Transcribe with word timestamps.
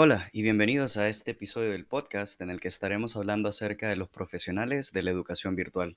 Hola 0.00 0.30
y 0.32 0.42
bienvenidos 0.42 0.96
a 0.96 1.08
este 1.08 1.32
episodio 1.32 1.72
del 1.72 1.84
podcast 1.84 2.40
en 2.40 2.50
el 2.50 2.60
que 2.60 2.68
estaremos 2.68 3.16
hablando 3.16 3.48
acerca 3.48 3.88
de 3.88 3.96
los 3.96 4.08
profesionales 4.08 4.92
de 4.92 5.02
la 5.02 5.10
educación 5.10 5.56
virtual. 5.56 5.96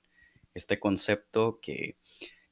Este 0.54 0.80
concepto 0.80 1.60
que 1.62 1.94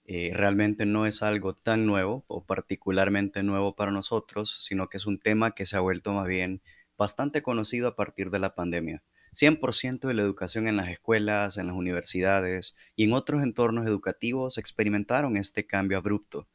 eh, 0.05 0.31
realmente 0.33 0.87
no 0.87 1.07
es 1.07 1.25
algo 1.25 1.57
tan 1.57 1.87
nuevo 1.87 2.25
o 2.29 2.45
particularmente 2.45 3.43
nuevo 3.43 3.75
para 3.75 3.91
nosotros, 3.91 4.59
sino 4.61 4.89
que 4.89 4.99
es 4.99 5.07
un 5.07 5.19
tema 5.19 5.57
que 5.57 5.67
se 5.67 5.77
ha 5.77 5.81
vuelto 5.81 6.13
más 6.13 6.29
bien 6.29 6.63
bastante 6.97 7.43
conocido 7.43 7.89
a 7.89 7.97
partir 7.97 8.31
de 8.31 8.39
la 8.39 8.55
pandemia. 8.55 9.03
100% 9.33 10.07
de 10.07 10.15
la 10.15 10.23
educación 10.23 10.69
en 10.69 10.77
las 10.77 10.89
escuelas, 10.89 11.57
en 11.57 11.67
las 11.67 11.75
universidades 11.75 12.77
y 12.95 13.03
en 13.03 13.13
otros 13.13 13.43
entornos 13.43 13.89
educativos 13.89 14.57
experimentaron 14.57 15.37
este 15.37 15.67
cambio 15.67 15.99
abrupto 15.99 16.47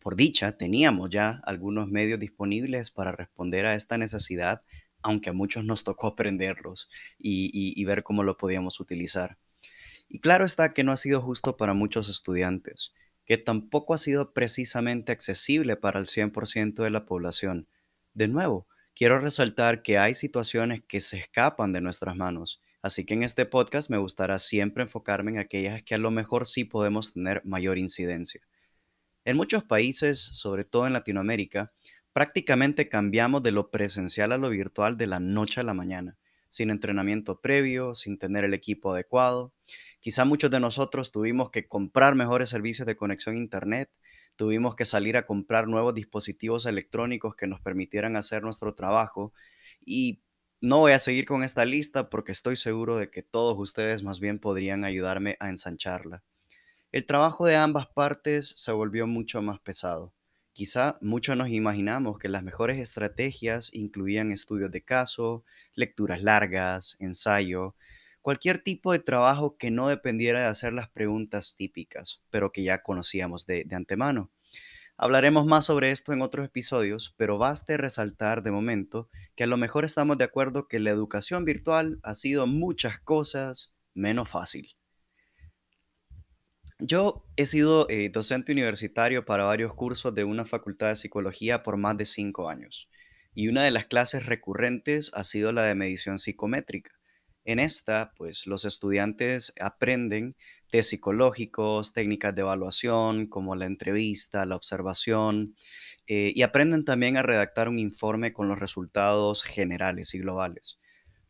por 0.00 0.16
dicha, 0.16 0.56
teníamos 0.56 1.10
ya 1.10 1.40
algunos 1.44 1.88
medios 1.88 2.20
disponibles 2.20 2.90
para 2.90 3.12
responder 3.12 3.66
a 3.66 3.74
esta 3.74 3.98
necesidad, 3.98 4.62
aunque 5.02 5.30
a 5.30 5.32
muchos 5.32 5.64
nos 5.64 5.84
tocó 5.84 6.06
aprenderlos 6.08 6.88
y, 7.18 7.84
ver 7.84 8.02
cómo 8.02 8.22
lo 8.22 8.36
podíamos 8.36 8.80
utilizar. 8.80 9.38
Y 10.08 10.20
claro 10.20 10.44
está 10.44 10.70
que 10.70 10.84
no 10.84 10.92
ha 10.92 10.96
sido 10.96 11.20
justo 11.20 11.56
para 11.56 11.74
muchos 11.74 12.08
estudiantes, 12.08 12.94
que 13.26 13.36
tampoco 13.36 13.92
ha 13.92 13.98
sido 13.98 14.32
precisamente 14.32 15.12
accesible 15.12 15.76
para 15.76 16.00
el 16.00 16.06
100% 16.06 16.82
de 16.82 16.90
la 16.90 17.04
población. 17.04 17.68
De 18.14 18.28
nuevo, 18.28 18.66
quiero 18.94 19.18
resaltar 19.18 19.82
que 19.82 19.98
hay 19.98 20.14
situaciones 20.14 20.82
que 20.88 21.02
se 21.02 21.18
escapan 21.18 21.74
de 21.74 21.82
nuestras 21.82 22.16
manos, 22.16 22.62
así 22.80 23.04
que 23.04 23.14
en 23.14 23.24
este 23.24 23.44
podcast 23.44 23.90
me 23.90 23.98
gustará 23.98 24.38
siempre 24.38 24.84
enfocarme 24.84 25.32
en 25.32 25.38
aquellas 25.38 25.82
que 25.82 25.94
a 25.94 25.98
lo 25.98 26.10
mejor 26.10 26.46
sí 26.46 26.64
podemos 26.64 27.12
tener 27.12 27.44
mayor 27.44 27.76
incidencia. 27.76 28.47
En 29.28 29.36
muchos 29.36 29.62
países, 29.62 30.18
sobre 30.18 30.64
todo 30.64 30.86
en 30.86 30.94
Latinoamérica, 30.94 31.70
prácticamente 32.14 32.88
cambiamos 32.88 33.42
de 33.42 33.52
lo 33.52 33.70
presencial 33.70 34.32
a 34.32 34.38
lo 34.38 34.48
virtual 34.48 34.96
de 34.96 35.06
la 35.06 35.20
noche 35.20 35.60
a 35.60 35.64
la 35.64 35.74
mañana, 35.74 36.16
sin 36.48 36.70
entrenamiento 36.70 37.38
previo, 37.38 37.94
sin 37.94 38.18
tener 38.18 38.44
el 38.44 38.54
equipo 38.54 38.90
adecuado. 38.90 39.52
Quizá 40.00 40.24
muchos 40.24 40.50
de 40.50 40.60
nosotros 40.60 41.12
tuvimos 41.12 41.50
que 41.50 41.68
comprar 41.68 42.14
mejores 42.14 42.48
servicios 42.48 42.86
de 42.86 42.96
conexión 42.96 43.34
a 43.34 43.38
Internet, 43.38 43.90
tuvimos 44.34 44.74
que 44.76 44.86
salir 44.86 45.18
a 45.18 45.26
comprar 45.26 45.68
nuevos 45.68 45.92
dispositivos 45.92 46.64
electrónicos 46.64 47.36
que 47.36 47.46
nos 47.46 47.60
permitieran 47.60 48.16
hacer 48.16 48.42
nuestro 48.42 48.74
trabajo 48.74 49.34
y 49.84 50.22
no 50.62 50.78
voy 50.78 50.92
a 50.92 50.98
seguir 50.98 51.26
con 51.26 51.44
esta 51.44 51.66
lista 51.66 52.08
porque 52.08 52.32
estoy 52.32 52.56
seguro 52.56 52.96
de 52.96 53.10
que 53.10 53.22
todos 53.22 53.58
ustedes 53.58 54.02
más 54.02 54.20
bien 54.20 54.38
podrían 54.38 54.86
ayudarme 54.86 55.36
a 55.38 55.50
ensancharla. 55.50 56.22
El 56.90 57.04
trabajo 57.04 57.46
de 57.46 57.54
ambas 57.54 57.86
partes 57.86 58.54
se 58.56 58.72
volvió 58.72 59.06
mucho 59.06 59.42
más 59.42 59.60
pesado. 59.60 60.14
Quizá 60.54 60.96
muchos 61.02 61.36
nos 61.36 61.50
imaginamos 61.50 62.18
que 62.18 62.30
las 62.30 62.42
mejores 62.42 62.78
estrategias 62.78 63.68
incluían 63.74 64.32
estudios 64.32 64.70
de 64.70 64.82
caso, 64.82 65.44
lecturas 65.74 66.22
largas, 66.22 66.96
ensayo, 66.98 67.76
cualquier 68.22 68.62
tipo 68.62 68.92
de 68.92 69.00
trabajo 69.00 69.58
que 69.58 69.70
no 69.70 69.90
dependiera 69.90 70.40
de 70.40 70.46
hacer 70.46 70.72
las 70.72 70.88
preguntas 70.88 71.56
típicas, 71.56 72.22
pero 72.30 72.52
que 72.52 72.62
ya 72.62 72.80
conocíamos 72.80 73.44
de, 73.44 73.64
de 73.64 73.76
antemano. 73.76 74.30
Hablaremos 74.96 75.44
más 75.44 75.66
sobre 75.66 75.90
esto 75.90 76.14
en 76.14 76.22
otros 76.22 76.46
episodios, 76.46 77.14
pero 77.18 77.36
baste 77.36 77.76
resaltar 77.76 78.42
de 78.42 78.50
momento 78.50 79.10
que 79.36 79.44
a 79.44 79.46
lo 79.46 79.58
mejor 79.58 79.84
estamos 79.84 80.16
de 80.16 80.24
acuerdo 80.24 80.68
que 80.68 80.78
la 80.78 80.88
educación 80.88 81.44
virtual 81.44 82.00
ha 82.02 82.14
sido 82.14 82.46
muchas 82.46 82.98
cosas 82.98 83.74
menos 83.92 84.30
fácil. 84.30 84.77
Yo 86.80 87.24
he 87.36 87.44
sido 87.44 87.88
eh, 87.90 88.08
docente 88.08 88.52
universitario 88.52 89.24
para 89.24 89.44
varios 89.44 89.74
cursos 89.74 90.14
de 90.14 90.22
una 90.22 90.44
facultad 90.44 90.90
de 90.90 90.94
psicología 90.94 91.64
por 91.64 91.76
más 91.76 91.96
de 91.96 92.04
cinco 92.04 92.48
años 92.48 92.88
y 93.34 93.48
una 93.48 93.64
de 93.64 93.72
las 93.72 93.86
clases 93.86 94.26
recurrentes 94.26 95.10
ha 95.14 95.24
sido 95.24 95.50
la 95.50 95.64
de 95.64 95.74
medición 95.74 96.18
psicométrica. 96.18 96.92
En 97.44 97.58
esta, 97.58 98.12
pues 98.16 98.46
los 98.46 98.64
estudiantes 98.64 99.52
aprenden 99.60 100.36
test 100.70 100.90
psicológicos, 100.90 101.92
técnicas 101.92 102.34
de 102.34 102.42
evaluación 102.42 103.26
como 103.26 103.56
la 103.56 103.66
entrevista, 103.66 104.46
la 104.46 104.54
observación 104.54 105.56
eh, 106.06 106.32
y 106.34 106.42
aprenden 106.42 106.84
también 106.84 107.16
a 107.16 107.22
redactar 107.22 107.68
un 107.68 107.80
informe 107.80 108.32
con 108.32 108.48
los 108.48 108.58
resultados 108.60 109.42
generales 109.42 110.14
y 110.14 110.20
globales. 110.20 110.78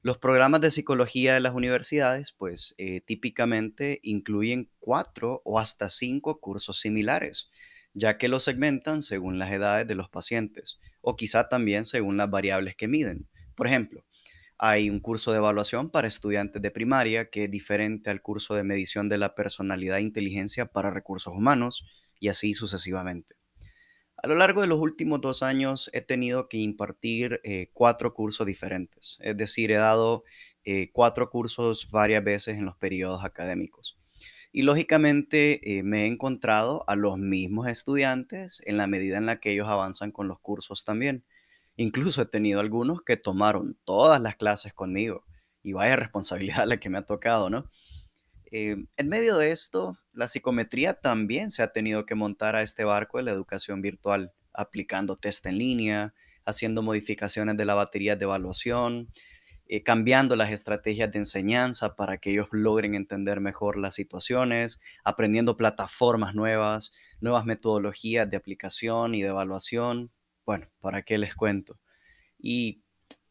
Los 0.00 0.18
programas 0.18 0.60
de 0.60 0.70
psicología 0.70 1.34
de 1.34 1.40
las 1.40 1.54
universidades, 1.54 2.30
pues 2.30 2.74
eh, 2.78 3.00
típicamente 3.00 3.98
incluyen 4.04 4.70
cuatro 4.78 5.42
o 5.44 5.58
hasta 5.58 5.88
cinco 5.88 6.38
cursos 6.38 6.78
similares, 6.78 7.50
ya 7.94 8.16
que 8.16 8.28
los 8.28 8.44
segmentan 8.44 9.02
según 9.02 9.40
las 9.40 9.50
edades 9.50 9.88
de 9.88 9.96
los 9.96 10.08
pacientes 10.08 10.78
o 11.00 11.16
quizá 11.16 11.48
también 11.48 11.84
según 11.84 12.16
las 12.16 12.30
variables 12.30 12.76
que 12.76 12.86
miden. 12.86 13.28
Por 13.56 13.66
ejemplo, 13.66 14.04
hay 14.56 14.88
un 14.88 15.00
curso 15.00 15.32
de 15.32 15.38
evaluación 15.38 15.90
para 15.90 16.06
estudiantes 16.06 16.62
de 16.62 16.70
primaria 16.70 17.28
que 17.28 17.44
es 17.44 17.50
diferente 17.50 18.10
al 18.10 18.22
curso 18.22 18.54
de 18.54 18.62
medición 18.62 19.08
de 19.08 19.18
la 19.18 19.34
personalidad 19.34 19.98
e 19.98 20.02
inteligencia 20.02 20.66
para 20.66 20.90
recursos 20.90 21.34
humanos 21.34 21.84
y 22.20 22.28
así 22.28 22.54
sucesivamente. 22.54 23.34
A 24.20 24.26
lo 24.26 24.34
largo 24.34 24.62
de 24.62 24.66
los 24.66 24.80
últimos 24.80 25.20
dos 25.20 25.44
años 25.44 25.90
he 25.92 26.00
tenido 26.00 26.48
que 26.48 26.56
impartir 26.56 27.40
eh, 27.44 27.70
cuatro 27.72 28.14
cursos 28.14 28.44
diferentes, 28.44 29.16
es 29.20 29.36
decir, 29.36 29.70
he 29.70 29.76
dado 29.76 30.24
eh, 30.64 30.90
cuatro 30.92 31.30
cursos 31.30 31.88
varias 31.92 32.24
veces 32.24 32.58
en 32.58 32.64
los 32.64 32.76
periodos 32.76 33.24
académicos. 33.24 33.96
Y 34.50 34.62
lógicamente 34.62 35.78
eh, 35.78 35.84
me 35.84 36.02
he 36.02 36.06
encontrado 36.06 36.82
a 36.88 36.96
los 36.96 37.16
mismos 37.16 37.68
estudiantes 37.68 38.60
en 38.66 38.76
la 38.76 38.88
medida 38.88 39.18
en 39.18 39.26
la 39.26 39.38
que 39.38 39.52
ellos 39.52 39.68
avanzan 39.68 40.10
con 40.10 40.26
los 40.26 40.40
cursos 40.40 40.84
también. 40.84 41.24
Incluso 41.76 42.20
he 42.20 42.26
tenido 42.26 42.58
algunos 42.58 43.02
que 43.02 43.16
tomaron 43.16 43.78
todas 43.84 44.20
las 44.20 44.34
clases 44.34 44.74
conmigo 44.74 45.24
y 45.62 45.74
vaya 45.74 45.94
responsabilidad 45.94 46.66
la 46.66 46.80
que 46.80 46.90
me 46.90 46.98
ha 46.98 47.06
tocado, 47.06 47.50
¿no? 47.50 47.70
Eh, 48.50 48.76
en 48.96 49.08
medio 49.08 49.36
de 49.36 49.50
esto, 49.50 49.98
la 50.12 50.26
psicometría 50.26 50.94
también 50.94 51.50
se 51.50 51.62
ha 51.62 51.72
tenido 51.72 52.06
que 52.06 52.14
montar 52.14 52.56
a 52.56 52.62
este 52.62 52.84
barco 52.84 53.18
de 53.18 53.24
la 53.24 53.32
educación 53.32 53.82
virtual, 53.82 54.32
aplicando 54.54 55.16
test 55.16 55.44
en 55.46 55.58
línea, 55.58 56.14
haciendo 56.46 56.82
modificaciones 56.82 57.58
de 57.58 57.66
la 57.66 57.74
batería 57.74 58.16
de 58.16 58.24
evaluación, 58.24 59.12
eh, 59.66 59.82
cambiando 59.82 60.34
las 60.34 60.50
estrategias 60.50 61.12
de 61.12 61.18
enseñanza 61.18 61.94
para 61.94 62.16
que 62.16 62.30
ellos 62.30 62.48
logren 62.52 62.94
entender 62.94 63.40
mejor 63.40 63.76
las 63.76 63.94
situaciones, 63.96 64.80
aprendiendo 65.04 65.58
plataformas 65.58 66.34
nuevas, 66.34 66.92
nuevas 67.20 67.44
metodologías 67.44 68.30
de 68.30 68.38
aplicación 68.38 69.14
y 69.14 69.20
de 69.22 69.28
evaluación. 69.28 70.10
Bueno, 70.46 70.68
¿para 70.80 71.02
qué 71.02 71.18
les 71.18 71.34
cuento? 71.34 71.78
Y 72.38 72.82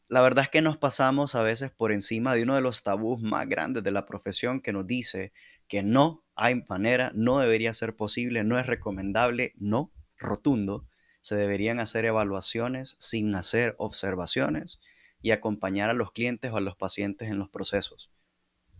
la 0.09 0.21
verdad 0.21 0.45
es 0.45 0.49
que 0.49 0.61
nos 0.61 0.77
pasamos 0.77 1.35
a 1.35 1.41
veces 1.41 1.71
por 1.71 1.91
encima 1.91 2.33
de 2.33 2.43
uno 2.43 2.55
de 2.55 2.61
los 2.61 2.83
tabús 2.83 3.21
más 3.21 3.47
grandes 3.47 3.83
de 3.83 3.91
la 3.91 4.05
profesión 4.05 4.61
que 4.61 4.71
nos 4.71 4.87
dice 4.87 5.33
que 5.67 5.83
no 5.83 6.23
hay 6.35 6.63
manera, 6.69 7.11
no 7.13 7.39
debería 7.39 7.73
ser 7.73 7.95
posible, 7.95 8.43
no 8.43 8.57
es 8.57 8.65
recomendable, 8.67 9.53
no, 9.57 9.91
rotundo. 10.17 10.87
Se 11.19 11.35
deberían 11.35 11.79
hacer 11.79 12.05
evaluaciones 12.05 12.95
sin 12.99 13.35
hacer 13.35 13.75
observaciones 13.79 14.79
y 15.21 15.31
acompañar 15.31 15.89
a 15.89 15.93
los 15.93 16.13
clientes 16.13 16.51
o 16.51 16.57
a 16.57 16.61
los 16.61 16.77
pacientes 16.77 17.29
en 17.29 17.37
los 17.37 17.49
procesos. 17.49 18.09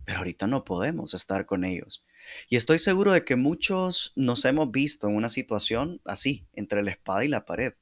Pero 0.06 0.20
ahorita 0.20 0.46
no 0.46 0.64
podemos 0.64 1.12
estar 1.12 1.44
con 1.44 1.64
ellos. 1.64 2.06
Y 2.48 2.56
estoy 2.56 2.78
seguro 2.78 3.12
de 3.12 3.24
que 3.24 3.36
muchos 3.36 4.14
nos 4.16 4.46
hemos 4.46 4.70
visto 4.70 5.08
en 5.08 5.16
una 5.16 5.28
situación 5.28 6.00
así, 6.06 6.46
entre 6.54 6.82
la 6.82 6.92
espada 6.92 7.22
y 7.24 7.28
la 7.28 7.44
pared. 7.44 7.74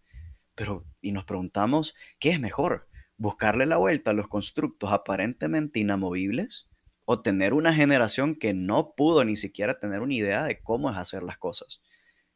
Pero, 0.56 0.84
y 1.00 1.12
nos 1.12 1.24
preguntamos, 1.24 1.94
¿qué 2.18 2.30
es 2.30 2.40
mejor? 2.40 2.88
Buscarle 3.18 3.66
la 3.66 3.76
vuelta 3.76 4.10
a 4.10 4.14
los 4.14 4.28
constructos 4.28 4.92
aparentemente 4.92 5.80
inamovibles 5.80 6.68
o 7.04 7.22
tener 7.22 7.54
una 7.54 7.72
generación 7.72 8.34
que 8.34 8.52
no 8.52 8.94
pudo 8.96 9.24
ni 9.24 9.36
siquiera 9.36 9.78
tener 9.78 10.00
una 10.00 10.14
idea 10.14 10.42
de 10.44 10.60
cómo 10.60 10.90
es 10.90 10.96
hacer 10.96 11.22
las 11.22 11.38
cosas. 11.38 11.82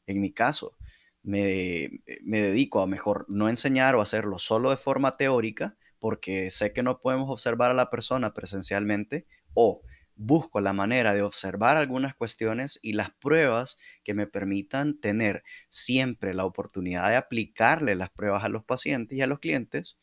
En 0.06 0.20
mi 0.20 0.32
caso, 0.32 0.76
me, 1.22 1.90
me 2.22 2.40
dedico 2.40 2.80
a 2.80 2.86
mejor 2.86 3.26
no 3.28 3.48
enseñar 3.48 3.94
o 3.94 4.00
hacerlo 4.00 4.38
solo 4.38 4.70
de 4.70 4.76
forma 4.76 5.16
teórica 5.16 5.76
porque 5.98 6.50
sé 6.50 6.72
que 6.72 6.82
no 6.82 7.00
podemos 7.00 7.28
observar 7.30 7.70
a 7.70 7.74
la 7.74 7.90
persona 7.90 8.32
presencialmente 8.32 9.26
o 9.54 9.82
busco 10.16 10.60
la 10.60 10.72
manera 10.72 11.14
de 11.14 11.22
observar 11.22 11.76
algunas 11.76 12.14
cuestiones 12.14 12.78
y 12.82 12.92
las 12.92 13.10
pruebas 13.10 13.78
que 14.04 14.14
me 14.14 14.26
permitan 14.26 15.00
tener 15.00 15.42
siempre 15.68 16.34
la 16.34 16.44
oportunidad 16.44 17.08
de 17.08 17.16
aplicarle 17.16 17.94
las 17.94 18.10
pruebas 18.10 18.44
a 18.44 18.48
los 18.48 18.64
pacientes 18.64 19.16
y 19.16 19.22
a 19.22 19.26
los 19.26 19.40
clientes 19.40 19.98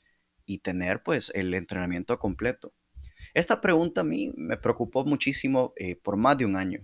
y 0.48 0.60
tener 0.60 1.04
pues 1.04 1.32
el 1.36 1.54
entrenamiento 1.54 2.18
completo? 2.18 2.74
Esta 3.36 3.62
pregunta 3.62 4.02
a 4.02 4.04
mí 4.04 4.34
me 4.36 4.58
preocupó 4.58 5.06
muchísimo 5.06 5.74
eh, 5.76 5.96
por 5.96 6.18
más 6.18 6.40
de 6.40 6.46
un 6.46 6.56
año. 6.56 6.84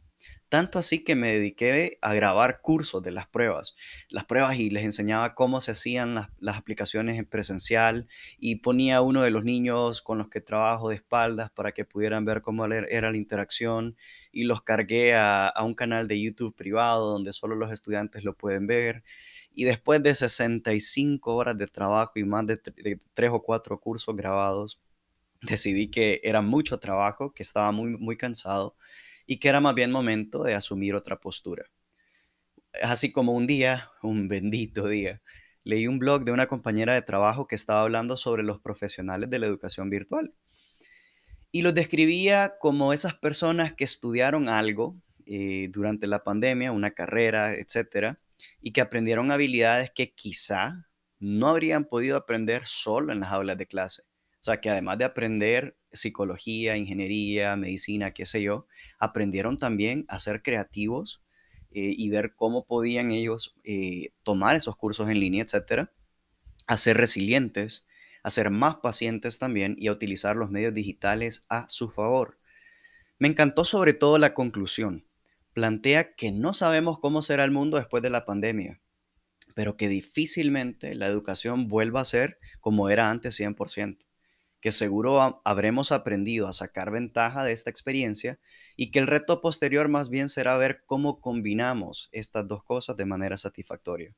Tanto 0.50 0.77
así 0.77 1.04
que 1.04 1.15
me 1.15 1.31
dediqué 1.31 1.98
a 2.00 2.13
grabar 2.13 2.62
cursos 2.62 3.01
de 3.01 3.10
las 3.10 3.25
pruebas, 3.25 3.75
las 4.10 4.25
pruebas 4.25 4.60
y 4.60 4.69
les 4.69 4.83
enseñaba 4.83 5.33
cómo 5.33 5.60
se 5.62 5.71
hacían 5.71 6.13
las, 6.13 6.57
aplicaciones 6.57 7.18
en 7.18 7.25
presencial 7.25 8.07
y 8.38 8.57
ponía 8.57 8.98
a 8.98 9.01
uno 9.01 9.24
de 9.24 9.31
los 9.31 9.44
niños 9.44 10.04
con 10.04 10.19
los 10.19 10.30
que 10.30 10.42
trabajo 10.42 10.89
de 10.89 10.98
espaldas 10.98 11.50
para 11.50 11.71
que 11.71 11.86
pudieran 11.86 12.24
ver 12.24 12.44
cómo 12.44 12.65
era 12.65 13.10
la 13.10 13.18
interacción 13.18 13.98
y 14.31 14.44
los 14.44 14.62
cargué 14.62 15.15
a, 15.15 15.48
a 15.48 15.63
un 15.63 15.74
canal 15.74 16.07
de 16.07 16.21
YouTube 16.21 16.56
privado 16.56 17.12
donde 17.12 17.33
solo 17.33 17.56
los 17.56 17.71
estudiantes 17.71 18.24
lo 18.24 18.36
pueden 18.36 18.68
ver 18.68 19.04
Y 19.53 19.65
después 19.65 20.01
de 20.01 20.15
65 20.15 21.35
horas 21.35 21.57
de 21.57 21.67
trabajo 21.67 22.13
y 22.15 22.23
más 22.23 22.45
de, 22.47 22.57
tres 23.13 23.29
o 23.31 23.41
cuatro 23.41 23.79
cursos 23.79 24.15
grabados, 24.15 24.79
decidí 25.41 25.89
que 25.89 26.21
era 26.23 26.41
mucho 26.41 26.79
trabajo, 26.79 27.33
que 27.33 27.44
estaba 27.44 27.71
muy, 27.71 27.97
muy 27.97 28.17
cansado 28.17 28.75
y 29.27 29.38
que 29.38 29.50
era 29.50 29.61
más 29.61 29.75
bien 29.75 29.91
momento 29.91 30.44
de 30.44 30.55
asumir 30.55 30.95
otra 30.95 31.19
postura. 31.19 31.65
Así 32.81 33.11
como 33.11 33.33
un 33.33 33.45
día, 33.45 33.91
un 34.01 34.27
bendito 34.27 34.88
día, 34.88 35.21
leí 35.63 35.88
un 35.88 36.00
blog 36.00 36.25
de 36.25 36.31
una 36.31 36.47
compañera 36.47 36.94
de 36.94 37.01
trabajo 37.01 37.47
que 37.47 37.55
estaba 37.55 37.81
hablando 37.81 38.17
sobre 38.17 38.44
los 38.44 38.59
profesionales 38.59 39.29
de 39.29 39.39
la 39.39 39.47
educación 39.47 39.89
virtual. 39.89 40.33
Y 41.51 41.61
los 41.61 41.75
describía 41.75 42.55
como 42.59 42.94
esas 42.94 43.13
personas 43.13 43.73
que 43.73 43.83
estudiaron 43.83 44.50
algo 44.50 44.97
eh, 45.25 45.69
durante 45.71 46.07
la 46.07 46.23
pandemia, 46.23 46.71
una 46.71 46.91
carrera, 46.91 47.53
etcétera, 47.53 48.19
y 48.62 48.72
que 48.72 48.81
aprendieron 48.81 49.31
habilidades 49.31 49.92
que 49.92 50.13
quizá 50.13 50.88
no 51.19 51.48
habrían 51.48 51.86
podido 51.86 52.18
aprender 52.18 52.66
solo 52.66 53.13
en 53.13 53.22
las 53.22 53.31
aulas 53.31 53.57
de 53.57 53.68
clase. 53.68 54.04
O 54.40 54.44
sea, 54.44 54.60
que 54.60 54.69
además 54.69 54.98
de 54.98 55.06
aprender 55.06 55.78
psicología, 55.94 56.75
ingeniería, 56.75 57.56
medicina, 57.56 58.12
qué 58.12 58.25
sé 58.25 58.42
yo, 58.42 58.68
aprendieron 59.00 59.57
también 59.57 60.06
a 60.10 60.19
ser 60.19 60.42
creativos 60.42 61.24
eh, 61.72 61.94
y 61.98 62.10
ver 62.10 62.36
cómo 62.36 62.66
podían 62.66 63.12
ellos 63.12 63.56
eh, 63.63 64.10
tomar 64.24 64.56
esos 64.56 64.75
cursos 64.75 65.10
en 65.10 65.19
línea, 65.19 65.44
etcétera, 65.44 65.94
a 66.68 66.78
ser 66.78 66.98
resilientes, 66.98 67.88
a 68.22 68.30
ser 68.30 68.50
más 68.50 68.75
pacientes 68.78 69.39
también 69.39 69.75
y 69.80 69.88
a 69.88 69.92
utilizar 69.92 70.36
los 70.36 70.51
medios 70.51 70.74
digitales 70.74 71.46
a 71.48 71.66
su 71.69 71.89
favor. 71.89 72.38
Me 73.19 73.28
encantó 73.30 73.63
sobre 73.63 73.94
todo 73.94 74.18
la 74.18 74.34
conclusión. 74.34 75.06
Plantea 75.53 76.15
que 76.15 76.31
no 76.31 76.53
sabemos 76.53 77.00
cómo 77.00 77.21
será 77.21 77.44
el 77.44 77.51
mundo 77.51 77.77
después 77.77 78.03
de 78.03 78.09
la 78.09 78.25
pandemia, 78.25 78.81
pero 79.55 79.77
que 79.77 79.88
difícilmente 79.88 80.95
la 80.95 81.07
educación 81.07 81.67
vuelva 81.67 82.01
a 82.01 82.05
ser 82.05 82.39
como 82.59 82.89
era 82.89 83.09
antes 83.09 83.39
100% 83.39 83.97
que 84.63 84.71
seguro 84.71 85.41
habremos 85.44 85.91
aprendido 85.91 86.47
a 86.47 86.53
sacar 86.53 86.89
ventaja 86.89 87.44
de 87.44 87.51
esta 87.51 87.69
experiencia 87.69 88.39
y 88.77 88.91
que 88.91 89.00
el 89.00 89.07
reto 89.07 89.41
posterior 89.41 89.89
más 89.89 90.09
bien 90.09 90.29
será 90.29 90.55
ver 90.55 90.85
cómo 90.85 91.19
combinamos 91.19 92.07
estas 92.13 92.47
dos 92.47 92.63
cosas 92.63 92.95
de 92.95 93.03
manera 93.03 93.35
satisfactoria. 93.35 94.15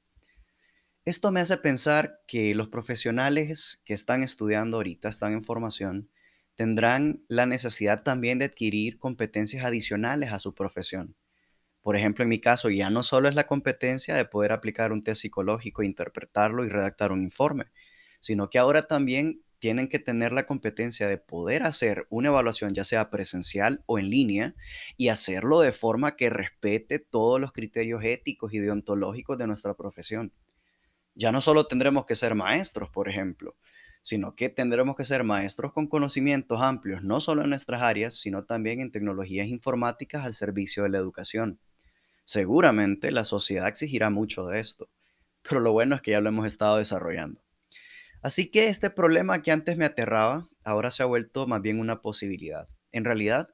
Esto 1.03 1.31
me 1.31 1.39
hace 1.39 1.57
pensar 1.57 2.19
que 2.27 2.53
los 2.53 2.67
profesionales 2.67 3.81
que 3.85 3.95
están 3.95 4.21
estudiando 4.21 4.77
ahorita, 4.77 5.09
están 5.09 5.33
en 5.33 5.41
formación, 5.41 6.11
tendrán 6.53 7.25
la 7.27 7.47
necesidad 7.47 8.03
también 8.03 8.37
de 8.37 8.45
adquirir 8.45 8.99
competencias 8.99 9.65
adicionales 9.65 10.31
a 10.31 10.37
su 10.37 10.53
profesión. 10.53 11.15
Por 11.85 11.95
ejemplo, 11.95 12.23
en 12.23 12.29
mi 12.29 12.39
caso, 12.41 12.71
ya 12.71 12.89
no 12.89 13.03
solo 13.03 13.29
es 13.29 13.35
la 13.35 13.45
competencia 13.45 14.15
de 14.15 14.25
poder 14.25 14.53
aplicar 14.53 14.91
un 14.91 15.03
test 15.03 15.21
psicológico, 15.21 15.83
interpretarlo 15.83 16.65
y 16.65 16.69
redactar 16.69 17.11
un 17.11 17.21
informe, 17.21 17.65
sino 18.19 18.49
que 18.49 18.57
ahora 18.57 18.87
también 18.87 19.43
tienen 19.59 19.87
que 19.87 19.99
tener 19.99 20.33
la 20.33 20.47
competencia 20.47 21.07
de 21.07 21.19
poder 21.19 21.61
hacer 21.61 22.07
una 22.09 22.29
evaluación, 22.29 22.73
ya 22.73 22.83
sea 22.83 23.11
presencial 23.11 23.83
o 23.85 23.99
en 23.99 24.09
línea, 24.09 24.55
y 24.97 25.09
hacerlo 25.09 25.59
de 25.61 25.71
forma 25.71 26.15
que 26.15 26.31
respete 26.31 26.97
todos 26.97 27.39
los 27.39 27.51
criterios 27.51 28.03
éticos 28.03 28.51
y 28.51 28.57
deontológicos 28.57 29.37
de 29.37 29.45
nuestra 29.45 29.75
profesión. 29.75 30.33
Ya 31.13 31.31
no 31.31 31.39
solo 31.39 31.67
tendremos 31.67 32.07
que 32.07 32.15
ser 32.15 32.33
maestros, 32.33 32.89
por 32.89 33.09
ejemplo, 33.09 33.57
sino 34.01 34.35
que 34.35 34.49
tendremos 34.49 34.95
que 34.95 35.03
ser 35.03 35.23
maestros 35.23 35.71
con 35.71 35.85
conocimientos 35.85 36.63
amplios, 36.63 37.03
no 37.03 37.21
solo 37.21 37.43
en 37.43 37.49
nuestras 37.49 37.83
áreas, 37.83 38.15
sino 38.15 38.43
también 38.45 38.81
en 38.81 38.91
tecnologías 38.91 39.45
informáticas 39.49 40.25
al 40.25 40.33
servicio 40.33 40.81
de 40.81 40.89
la 40.89 40.97
educación. 40.97 41.59
Seguramente 42.25 43.12
la 43.12 43.24
sociedad 43.24 43.68
exigirá 43.68 44.10
mucho 44.10 44.45
de 44.48 44.60
esto, 44.60 44.89
pero 45.42 45.62
lo 45.62 45.72
bueno 45.72 45.95
es 45.95 46.01
que 46.01 46.12
ya 46.12 46.22
lo 46.22 46.30
hemos 46.30 46.48
estado 46.48 46.77
desarrollando. 46.77 47.42
Así 48.22 48.50
que 48.50 48.68
este 48.68 48.89
problema 48.89 49.44
que 49.44 49.51
antes 49.51 49.77
me 49.77 49.86
aterraba, 49.86 50.50
ahora 50.63 50.89
se 50.89 51.04
ha 51.04 51.06
vuelto 51.06 51.45
más 51.45 51.62
bien 51.62 51.80
una 51.80 52.01
posibilidad. 52.01 52.68
En 52.92 53.06
realidad, 53.06 53.50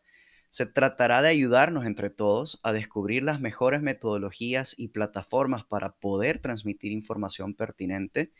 se 0.50 0.66
tratará 0.66 1.22
de 1.22 1.30
ayudarnos 1.30 1.86
entre 1.86 2.10
todos 2.10 2.60
a 2.64 2.72
descubrir 2.72 3.24
las 3.24 3.42
mejores 3.42 3.82
metodologías 3.82 4.74
y 4.78 4.90
plataformas 4.90 5.66
para 5.66 5.98
poder 5.98 6.40
transmitir 6.40 6.94
información 6.94 7.54
pertinente 7.54 8.32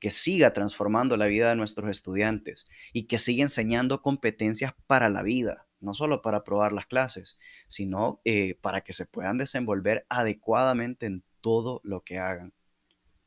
que 0.00 0.10
siga 0.10 0.52
transformando 0.52 1.16
la 1.16 1.26
vida 1.26 1.50
de 1.50 1.56
nuestros 1.56 1.88
estudiantes 1.90 2.68
y 2.92 3.06
que 3.06 3.18
siga 3.18 3.42
enseñando 3.42 4.02
competencias 4.02 4.74
para 4.86 5.08
la 5.08 5.22
vida, 5.22 5.65
no 5.80 5.94
solo 5.94 6.22
para 6.22 6.38
aprobar 6.38 6.72
las 6.72 6.86
clases, 6.86 7.38
sino 7.68 8.20
eh, 8.24 8.54
para 8.60 8.82
que 8.82 8.92
se 8.92 9.06
puedan 9.06 9.38
desenvolver 9.38 10.06
adecuadamente 10.08 11.06
en 11.06 11.24
todo 11.40 11.80
lo 11.84 12.02
que 12.02 12.18
hagan. 12.18 12.52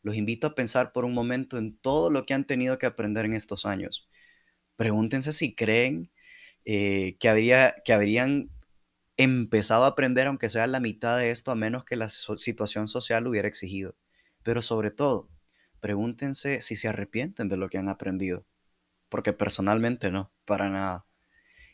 Los 0.02 0.16
invito 0.16 0.48
a 0.48 0.56
pensar 0.56 0.92
por 0.92 1.06
un 1.06 1.14
momento 1.14 1.58
en 1.58 1.78
todo 1.78 2.10
lo 2.10 2.26
que 2.26 2.34
han 2.34 2.46
tenido 2.46 2.78
que 2.78 2.86
aprender 2.86 3.26
en 3.26 3.34
estos 3.34 3.66
años. 3.66 4.08
Pregúntense 4.76 5.34
si 5.34 5.56
creen 5.56 6.12
eh, 6.66 7.18
que, 7.20 7.30
habría, 7.30 7.76
que 7.84 7.94
habrían 7.94 8.50
empezado 9.18 9.84
a 9.84 9.88
aprender, 9.88 10.28
aunque 10.28 10.48
sea 10.48 10.68
la 10.68 10.80
mitad 10.80 11.18
de 11.18 11.32
esto, 11.32 11.52
a 11.52 11.56
menos 11.56 11.84
que 11.84 11.98
la 11.98 12.08
situación 12.10 12.88
social 12.88 13.24
lo 13.24 13.32
hubiera 13.32 13.50
exigido. 13.50 13.96
Pero 14.44 14.62
sobre 14.62 14.92
todo, 14.92 15.30
pregúntense 15.82 16.62
si 16.62 16.78
se 16.78 16.88
arrepienten 16.88 17.50
de 17.50 17.58
lo 17.58 17.70
que 17.70 17.78
han 17.78 17.90
aprendido. 17.90 18.46
Porque 19.10 19.34
personalmente 19.34 20.12
no, 20.12 20.32
para 20.46 20.70
nada. 20.70 21.09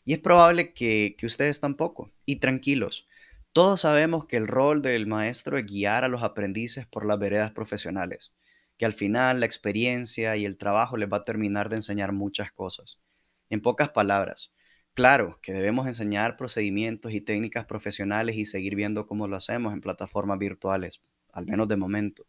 Y 0.06 0.13
es 0.13 0.19
probable 0.19 0.74
que, 0.74 1.16
que 1.18 1.25
ustedes 1.25 1.60
tampoco. 1.60 2.12
Y 2.25 2.38
tranquilos, 2.38 3.07
todos 3.56 3.81
sabemos 3.81 4.25
que 4.25 4.38
el 4.38 4.48
rol 4.48 4.81
del 4.81 5.07
maestro 5.07 5.57
es 5.57 5.66
guiar 5.66 6.04
a 6.04 6.10
los 6.10 6.24
aprendices 6.24 6.86
por 6.86 7.06
las 7.06 7.18
veredas 7.18 7.52
profesionales, 7.52 8.34
que 8.78 8.86
al 8.86 8.92
final 8.92 9.40
la 9.40 9.46
experiencia 9.46 10.36
y 10.36 10.44
el 10.44 10.57
trabajo 10.57 10.98
les 10.98 11.10
va 11.10 11.18
a 11.18 11.24
terminar 11.24 11.69
de 11.69 11.78
enseñar 11.78 12.12
muchas 12.12 12.52
cosas. 12.52 13.00
En 13.50 13.62
pocas 13.62 13.92
palabras, 13.92 14.52
claro 14.94 15.40
que 15.42 15.54
debemos 15.54 15.88
enseñar 15.88 16.36
procedimientos 16.36 17.13
y 17.13 17.22
técnicas 17.22 17.63
profesionales 17.63 18.36
y 18.36 18.44
seguir 18.44 18.75
viendo 18.75 19.06
cómo 19.06 19.25
lo 19.28 19.38
hacemos 19.38 19.74
en 19.74 19.80
plataformas 19.80 20.38
virtuales, 20.38 21.02
al 21.31 21.46
menos 21.46 21.68
de 21.68 21.78
momento. 21.78 22.28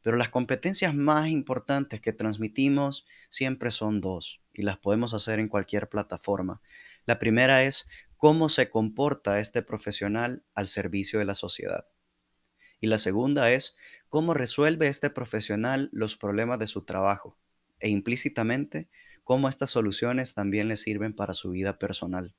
Pero 0.00 0.16
las 0.16 0.30
competencias 0.30 0.94
más 0.94 1.28
importantes 1.28 2.00
que 2.00 2.14
transmitimos 2.14 3.06
siempre 3.28 3.70
son 3.70 4.00
dos 4.00 4.40
y 4.54 4.62
las 4.62 4.78
podemos 4.78 5.14
hacer 5.14 5.38
en 5.38 5.48
cualquier 5.48 5.88
plataforma. 5.88 6.60
La 7.06 7.18
primera 7.18 7.64
es 7.64 7.88
cómo 8.16 8.48
se 8.48 8.70
comporta 8.70 9.40
este 9.40 9.62
profesional 9.62 10.44
al 10.54 10.68
servicio 10.68 11.18
de 11.18 11.24
la 11.24 11.34
sociedad. 11.34 11.86
Y 12.80 12.86
la 12.86 12.98
segunda 12.98 13.50
es 13.50 13.76
cómo 14.08 14.34
resuelve 14.34 14.88
este 14.88 15.10
profesional 15.10 15.88
los 15.92 16.16
problemas 16.16 16.58
de 16.58 16.66
su 16.66 16.84
trabajo 16.84 17.38
e 17.80 17.88
implícitamente 17.88 18.88
cómo 19.24 19.48
estas 19.48 19.70
soluciones 19.70 20.34
también 20.34 20.68
le 20.68 20.76
sirven 20.76 21.14
para 21.14 21.34
su 21.34 21.50
vida 21.50 21.78
personal. 21.78 22.34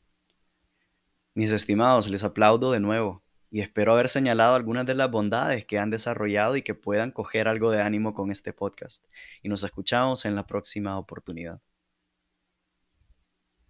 Mis 1.33 1.51
estimados, 1.51 2.09
les 2.09 2.23
aplaudo 2.23 2.71
de 2.71 2.79
nuevo 2.79 3.23
y 3.49 3.61
espero 3.61 3.93
haber 3.93 4.09
señalado 4.09 4.55
algunas 4.55 4.85
de 4.85 4.95
las 4.95 5.11
bondades 5.11 5.65
que 5.65 5.79
han 5.79 5.89
desarrollado 5.89 6.55
y 6.55 6.61
que 6.61 6.75
puedan 6.75 7.11
coger 7.11 7.47
algo 7.47 7.71
de 7.71 7.81
ánimo 7.81 8.13
con 8.13 8.31
este 8.31 8.53
podcast. 8.53 9.05
Y 9.41 9.49
nos 9.49 9.63
escuchamos 9.63 10.25
en 10.25 10.35
la 10.35 10.47
próxima 10.47 10.97
oportunidad. 10.97 11.61